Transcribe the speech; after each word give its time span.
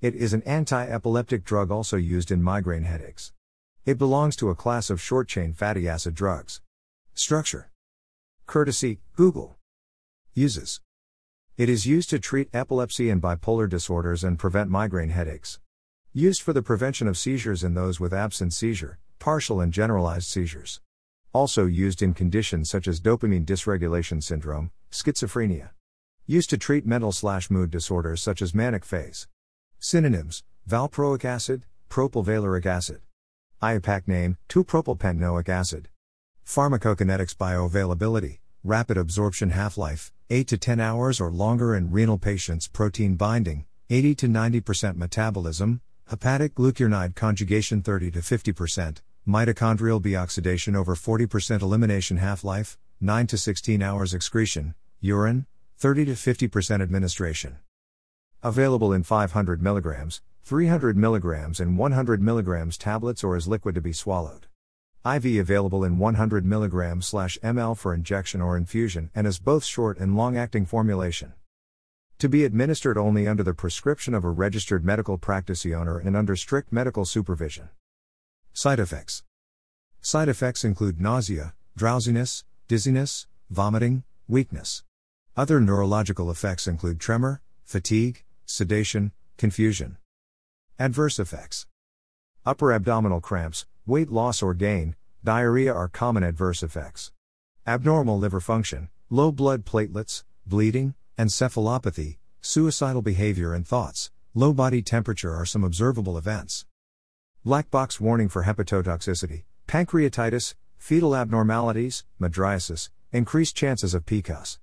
It 0.00 0.14
is 0.14 0.32
an 0.32 0.42
anti 0.42 0.86
epileptic 0.86 1.42
drug 1.42 1.72
also 1.72 1.96
used 1.96 2.30
in 2.30 2.40
migraine 2.40 2.84
headaches. 2.84 3.32
It 3.84 3.98
belongs 3.98 4.36
to 4.36 4.48
a 4.48 4.54
class 4.54 4.90
of 4.90 5.00
short 5.00 5.26
chain 5.26 5.52
fatty 5.52 5.88
acid 5.88 6.14
drugs. 6.14 6.60
Structure 7.14 7.72
Courtesy 8.46 9.00
Google. 9.16 9.56
Uses 10.34 10.80
It 11.56 11.68
is 11.68 11.84
used 11.84 12.10
to 12.10 12.20
treat 12.20 12.48
epilepsy 12.54 13.10
and 13.10 13.20
bipolar 13.20 13.68
disorders 13.68 14.22
and 14.22 14.38
prevent 14.38 14.70
migraine 14.70 15.08
headaches. 15.08 15.58
Used 16.12 16.42
for 16.42 16.52
the 16.52 16.62
prevention 16.62 17.08
of 17.08 17.18
seizures 17.18 17.64
in 17.64 17.74
those 17.74 17.98
with 17.98 18.14
absent 18.14 18.52
seizure, 18.52 19.00
partial 19.18 19.60
and 19.60 19.72
generalized 19.72 20.28
seizures. 20.28 20.80
Also 21.32 21.66
used 21.66 22.02
in 22.02 22.14
conditions 22.14 22.70
such 22.70 22.86
as 22.86 23.00
dopamine 23.00 23.44
dysregulation 23.44 24.22
syndrome, 24.22 24.70
schizophrenia. 24.92 25.70
Used 26.24 26.50
to 26.50 26.56
treat 26.56 26.86
mental 26.86 27.10
slash 27.10 27.50
mood 27.50 27.72
disorders 27.72 28.22
such 28.22 28.40
as 28.40 28.54
manic 28.54 28.84
phase. 28.84 29.26
Synonyms 29.80 30.42
valproic 30.68 31.24
acid, 31.24 31.62
propylvaleric 31.88 32.66
acid. 32.66 33.00
IUPAC 33.62 34.08
name 34.08 34.36
2-propylpentanoic 34.48 35.48
acid. 35.48 35.88
Pharmacokinetics 36.44 37.36
bioavailability, 37.36 38.38
rapid 38.64 38.96
absorption 38.96 39.50
half 39.50 39.78
life, 39.78 40.12
8 40.30 40.48
to 40.48 40.58
10 40.58 40.80
hours 40.80 41.20
or 41.20 41.30
longer 41.30 41.76
in 41.76 41.92
renal 41.92 42.18
patients, 42.18 42.66
protein 42.66 43.14
binding, 43.14 43.66
80 43.88 44.14
to 44.16 44.26
90% 44.26 44.96
metabolism, 44.96 45.80
hepatic 46.10 46.54
glucuronide 46.56 47.14
conjugation 47.14 47.80
30 47.80 48.10
to 48.10 48.18
50%, 48.18 48.98
mitochondrial 49.26 50.02
deoxidation 50.02 50.74
over 50.74 50.96
40% 50.96 51.62
elimination 51.62 52.16
half 52.16 52.42
life, 52.42 52.76
9 53.00 53.28
to 53.28 53.38
16 53.38 53.80
hours 53.80 54.12
excretion, 54.12 54.74
urine, 55.00 55.46
30 55.76 56.06
to 56.06 56.12
50% 56.12 56.82
administration. 56.82 57.58
Available 58.44 58.92
in 58.92 59.02
500 59.02 59.60
mg, 59.60 60.20
300 60.44 60.96
mg, 60.96 61.60
and 61.60 61.76
100 61.76 62.20
mg 62.20 62.78
tablets 62.78 63.24
or 63.24 63.34
as 63.34 63.48
liquid 63.48 63.74
to 63.74 63.80
be 63.80 63.92
swallowed. 63.92 64.46
IV 65.04 65.40
available 65.40 65.82
in 65.82 65.98
100 65.98 66.44
mg 66.44 67.40
ml 67.42 67.76
for 67.76 67.92
injection 67.92 68.40
or 68.40 68.56
infusion 68.56 69.10
and 69.12 69.26
as 69.26 69.40
both 69.40 69.64
short 69.64 69.98
and 69.98 70.16
long 70.16 70.36
acting 70.36 70.64
formulation. 70.64 71.32
To 72.20 72.28
be 72.28 72.44
administered 72.44 72.96
only 72.96 73.26
under 73.26 73.42
the 73.42 73.54
prescription 73.54 74.14
of 74.14 74.24
a 74.24 74.30
registered 74.30 74.84
medical 74.84 75.18
practice 75.18 75.66
owner 75.66 75.98
and 75.98 76.16
under 76.16 76.36
strict 76.36 76.72
medical 76.72 77.04
supervision. 77.04 77.70
Side 78.52 78.78
effects 78.78 79.24
Side 80.00 80.28
effects 80.28 80.64
include 80.64 81.00
nausea, 81.00 81.54
drowsiness, 81.76 82.44
dizziness, 82.68 83.26
vomiting, 83.50 84.04
weakness. 84.28 84.84
Other 85.36 85.60
neurological 85.60 86.30
effects 86.30 86.68
include 86.68 87.00
tremor, 87.00 87.40
fatigue, 87.64 88.22
sedation, 88.48 89.12
confusion. 89.36 89.98
Adverse 90.78 91.18
effects 91.18 91.66
Upper 92.46 92.72
abdominal 92.72 93.20
cramps, 93.20 93.66
weight 93.84 94.10
loss 94.10 94.42
or 94.42 94.54
gain, 94.54 94.96
diarrhea 95.22 95.72
are 95.72 95.88
common 95.88 96.22
adverse 96.22 96.62
effects. 96.62 97.12
Abnormal 97.66 98.18
liver 98.18 98.40
function, 98.40 98.88
low 99.10 99.30
blood 99.30 99.66
platelets, 99.66 100.24
bleeding, 100.46 100.94
encephalopathy, 101.18 102.16
suicidal 102.40 103.02
behavior 103.02 103.52
and 103.52 103.66
thoughts, 103.66 104.10
low 104.34 104.54
body 104.54 104.80
temperature 104.80 105.34
are 105.34 105.44
some 105.44 105.62
observable 105.62 106.16
events. 106.16 106.64
Black 107.44 107.70
box 107.70 108.00
warning 108.00 108.30
for 108.30 108.44
hepatotoxicity, 108.44 109.42
pancreatitis, 109.66 110.54
fetal 110.78 111.14
abnormalities, 111.14 112.04
mydriasis, 112.18 112.88
increased 113.12 113.54
chances 113.54 113.92
of 113.92 114.06
PCOS. 114.06 114.58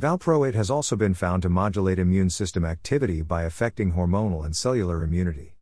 Valproate 0.00 0.54
has 0.54 0.70
also 0.70 0.94
been 0.94 1.12
found 1.12 1.42
to 1.42 1.48
modulate 1.48 1.98
immune 1.98 2.30
system 2.30 2.64
activity 2.64 3.20
by 3.20 3.42
affecting 3.42 3.94
hormonal 3.94 4.44
and 4.44 4.54
cellular 4.54 5.02
immunity. 5.02 5.56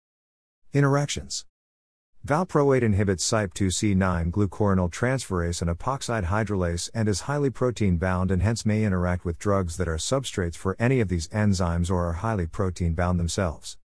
Interactions 0.75 1.47
Valproate 2.27 2.83
inhibits 2.83 3.27
CYP2C9 3.31 4.31
glucuronyl 4.31 4.91
transferase 4.91 5.63
and 5.63 5.71
epoxide 5.71 6.27
hydrolase 6.27 6.91
and 6.93 7.09
is 7.09 7.23
highly 7.23 7.49
protein 7.49 7.97
bound 7.97 8.31
and 8.31 8.43
hence 8.43 8.67
may 8.67 8.85
interact 8.85 9.25
with 9.25 9.39
drugs 9.39 9.79
that 9.79 9.89
are 9.89 9.97
substrates 9.97 10.57
for 10.57 10.77
any 10.79 11.01
of 11.01 11.09
these 11.09 11.29
enzymes 11.29 11.91
or 11.91 12.07
are 12.07 12.21
highly 12.25 12.47
protein 12.47 12.93
bound 12.93 13.19
themselves. 13.19 13.79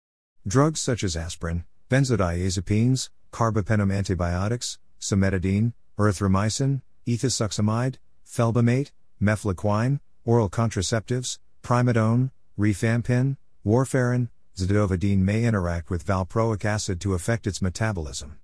Drugs 0.45 0.81
such 0.81 1.01
as 1.01 1.15
aspirin, 1.15 1.63
benzodiazepines, 1.89 3.09
carbapenem 3.31 3.93
antibiotics, 3.93 4.79
cimetidine, 4.99 5.71
erythromycin, 5.97 6.81
ethosuximide, 7.07 7.95
felbamate, 8.27 8.91
mefloquine, 9.21 10.01
oral 10.25 10.49
contraceptives, 10.49 11.39
primidone, 11.63 12.31
rifampin, 12.57 13.37
warfarin, 13.65 14.29
zidovudine 14.55 15.19
may 15.19 15.43
interact 15.43 15.89
with 15.89 16.05
valproic 16.05 16.63
acid 16.65 17.01
to 17.01 17.13
affect 17.13 17.47
its 17.47 17.61
metabolism. 17.61 18.37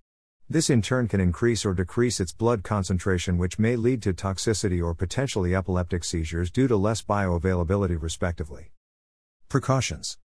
This 0.50 0.70
in 0.70 0.82
turn 0.82 1.08
can 1.08 1.20
increase 1.20 1.66
or 1.66 1.74
decrease 1.74 2.20
its 2.20 2.32
blood 2.32 2.64
concentration, 2.64 3.38
which 3.38 3.60
may 3.60 3.76
lead 3.76 4.02
to 4.04 4.14
toxicity 4.14 4.82
or 4.82 4.94
potentially 4.94 5.54
epileptic 5.54 6.04
seizures 6.04 6.50
due 6.50 6.68
to 6.70 6.78
less 6.78 7.02
bioavailability, 7.02 8.02
respectively. 8.02 8.72
Precautions 9.50 10.18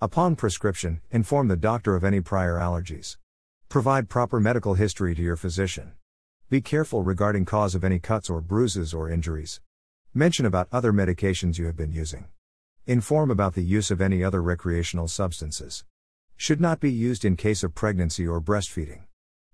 Upon 0.00 0.36
prescription, 0.36 1.00
inform 1.10 1.48
the 1.48 1.56
doctor 1.56 1.94
of 1.94 2.02
any 2.02 2.20
prior 2.20 2.58
allergies. 2.58 3.18
Provide 3.68 4.08
proper 4.08 4.40
medical 4.40 4.74
history 4.74 5.14
to 5.14 5.22
your 5.22 5.36
physician. 5.36 5.92
Be 6.50 6.60
careful 6.60 7.02
regarding 7.02 7.44
cause 7.44 7.74
of 7.74 7.84
any 7.84 7.98
cuts 7.98 8.28
or 8.28 8.40
bruises 8.40 8.92
or 8.92 9.08
injuries. 9.08 9.60
Mention 10.14 10.44
about 10.44 10.68
other 10.70 10.92
medications 10.92 11.56
you 11.56 11.64
have 11.64 11.76
been 11.76 11.90
using. 11.90 12.26
Inform 12.86 13.30
about 13.30 13.54
the 13.54 13.64
use 13.64 13.90
of 13.90 14.02
any 14.02 14.22
other 14.22 14.42
recreational 14.42 15.08
substances. 15.08 15.86
Should 16.36 16.60
not 16.60 16.80
be 16.80 16.92
used 16.92 17.24
in 17.24 17.34
case 17.34 17.62
of 17.62 17.74
pregnancy 17.74 18.26
or 18.26 18.38
breastfeeding. 18.38 19.04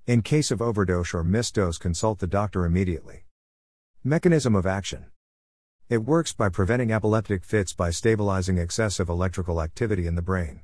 In 0.08 0.20
case 0.20 0.50
of 0.50 0.60
overdose 0.60 1.14
or 1.14 1.22
misdose, 1.22 1.78
consult 1.78 2.19
the 2.19 2.26
doctor 2.26 2.64
immediately. 2.64 3.22
Mechanism 4.02 4.56
of 4.56 4.66
action 4.66 5.06
It 5.88 5.98
works 5.98 6.32
by 6.32 6.48
preventing 6.48 6.90
epileptic 6.90 7.44
fits 7.44 7.72
by 7.72 7.90
stabilizing 7.90 8.58
excessive 8.58 9.08
electrical 9.08 9.62
activity 9.62 10.08
in 10.08 10.16
the 10.16 10.22
brain. 10.22 10.62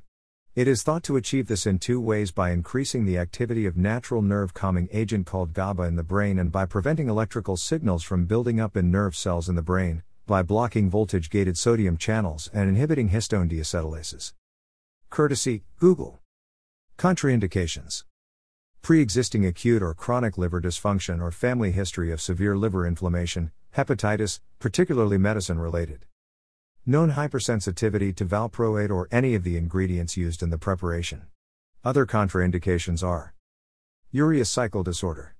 It 0.57 0.69
is 0.69 0.85
thought 0.85 1.03
to 1.05 1.17
achieve 1.17 1.49
this 1.49 1.67
in 1.67 1.81
two 1.81 2.01
ways 2.01 2.31
by 2.31 2.53
increasing 2.53 3.05
the 3.05 3.19
activity 3.19 3.67
of 3.67 3.77
natural 3.77 4.23
nerve 4.23 4.55
calming 4.55 4.89
agent 4.93 5.27
called 5.27 5.53
GABA 5.53 5.83
in 5.83 5.97
the 5.97 6.05
brain 6.05 6.39
and 6.39 6.53
by 6.53 6.65
preventing 6.65 7.09
electrical 7.09 7.57
signals 7.57 8.05
from 8.05 8.27
building 8.27 8.61
up 8.61 8.77
in 8.77 8.89
nerve 8.89 9.17
cells 9.17 9.49
in 9.49 9.57
the 9.57 9.63
brain, 9.63 10.05
by 10.29 10.45
blocking 10.45 10.89
voltage 10.89 11.29
gated 11.29 11.59
sodium 11.59 11.97
channels 11.97 12.49
and 12.55 12.69
inhibiting 12.69 13.11
histone 13.11 13.51
deacetylases. 13.51 14.33
Courtesy 15.11 15.65
Google. 15.81 16.21
Contraindications 16.99 18.05
Pre 18.81 19.01
existing 19.01 19.45
acute 19.45 19.83
or 19.83 19.93
chronic 19.93 20.39
liver 20.39 20.61
dysfunction 20.61 21.21
or 21.21 21.33
family 21.33 21.73
history 21.73 22.13
of 22.13 22.21
severe 22.21 22.57
liver 22.57 22.87
inflammation, 22.87 23.51
hepatitis, 23.77 24.39
particularly 24.61 25.19
medicine 25.19 25.59
related. 25.59 26.07
Known 26.87 27.13
hypersensitivity 27.13 28.15
to 28.17 28.27
valproate 28.27 28.91
or 28.91 29.09
any 29.11 29.35
of 29.35 29.43
the 29.43 29.57
ingredients 29.57 30.19
used 30.19 30.43
in 30.43 30.51
the 30.51 30.59
preparation. 30.59 31.23
Other 31.83 32.05
contraindications 32.05 33.03
are 33.03 33.33
urea 34.11 34.45
cycle 34.45 34.83
disorder, 34.83 35.35